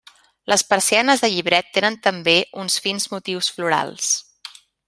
Les 0.51 0.63
persianes 0.71 1.21
de 1.25 1.29
llibret 1.33 1.69
tenen 1.77 1.99
també 2.09 2.37
uns 2.65 2.81
fins 2.87 3.09
motius 3.17 3.55
florals. 3.59 4.13